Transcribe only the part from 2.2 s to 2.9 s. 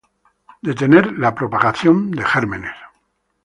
gérmenes